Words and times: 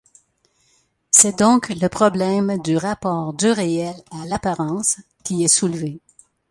C'est 1.11 1.37
donc 1.37 1.69
le 1.69 1.87
problème 1.87 2.59
du 2.63 2.75
rapport 2.75 3.33
du 3.33 3.51
réel 3.51 3.93
à 4.09 4.25
l'apparence 4.25 4.97
qui 5.23 5.43
est 5.43 5.47
soulevé. 5.47 6.01